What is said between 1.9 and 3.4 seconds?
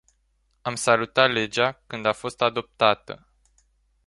a fost adoptată.